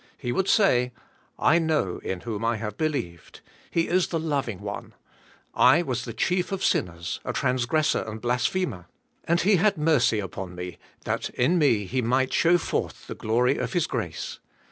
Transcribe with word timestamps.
He 0.17 0.31
would 0.31 0.47
say, 0.47 0.93
''I 1.37 1.61
know 1.61 1.99
in 1.99 2.21
whom 2.21 2.43
I 2.43 2.55
have 2.57 2.75
be 2.75 2.87
lieved. 2.89 3.41
He 3.69 3.87
is 3.87 4.07
the 4.07 4.17
loving 4.17 4.59
One. 4.61 4.95
1 5.53 5.85
was 5.85 6.05
the 6.05 6.13
chief 6.15 6.51
of 6.51 6.63
sinners— 6.63 7.19
a 7.23 7.31
transgressor 7.33 8.01
and 8.07 8.19
blasphemer— 8.19 8.87
and 9.27 9.41
He 9.41 9.57
226 9.57 10.09
THE 10.09 10.15
SPIRITUAI, 10.15 10.21
I,IFK. 10.23 10.25
had 10.25 10.33
mercy 10.33 10.33
upon 10.33 10.55
me 10.55 10.77
that 11.05 11.29
in 11.29 11.59
me 11.59 11.85
He 11.85 12.01
might 12.01 12.33
show 12.33 12.57
forth 12.57 13.05
the 13.05 13.13
glory 13.13 13.59
of 13.59 13.73
His 13.73 13.85
grace." 13.85 14.39